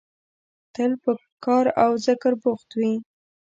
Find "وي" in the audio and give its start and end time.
2.79-2.93